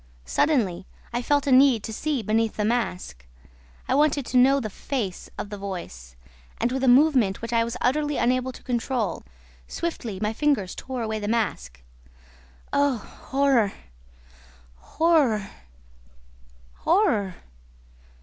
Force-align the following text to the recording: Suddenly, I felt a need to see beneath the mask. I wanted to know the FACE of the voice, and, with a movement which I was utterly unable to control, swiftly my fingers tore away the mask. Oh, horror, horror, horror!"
Suddenly, 0.25 0.87
I 1.13 1.21
felt 1.21 1.45
a 1.45 1.51
need 1.51 1.83
to 1.83 1.93
see 1.93 2.23
beneath 2.23 2.55
the 2.57 2.65
mask. 2.65 3.27
I 3.87 3.93
wanted 3.93 4.25
to 4.25 4.37
know 4.37 4.59
the 4.59 4.71
FACE 4.71 5.29
of 5.37 5.51
the 5.51 5.59
voice, 5.59 6.15
and, 6.59 6.71
with 6.71 6.83
a 6.83 6.87
movement 6.87 7.39
which 7.43 7.53
I 7.53 7.63
was 7.63 7.77
utterly 7.81 8.17
unable 8.17 8.51
to 8.51 8.63
control, 8.63 9.21
swiftly 9.67 10.17
my 10.19 10.33
fingers 10.33 10.73
tore 10.73 11.03
away 11.03 11.19
the 11.19 11.27
mask. 11.27 11.83
Oh, 12.73 12.97
horror, 12.97 13.73
horror, 14.77 15.51
horror!" 16.77 17.35